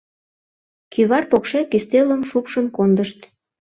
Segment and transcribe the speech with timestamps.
[0.93, 3.19] Кӱвар покшек ӱстелым шупшын кондышт.